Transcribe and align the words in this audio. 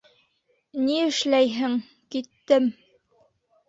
Ни 0.85 0.95
эшләйһең, 1.11 1.79
киттем. 2.17 2.71